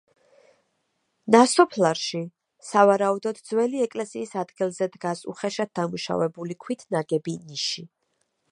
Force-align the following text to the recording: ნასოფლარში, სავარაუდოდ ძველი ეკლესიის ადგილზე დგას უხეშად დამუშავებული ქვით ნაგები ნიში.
ნასოფლარში, 1.33 2.21
სავარაუდოდ 2.69 3.41
ძველი 3.49 3.83
ეკლესიის 3.89 4.33
ადგილზე 4.45 4.87
დგას 4.97 5.21
უხეშად 5.35 5.73
დამუშავებული 5.81 6.61
ქვით 6.65 6.87
ნაგები 6.97 7.37
ნიში. 7.43 7.87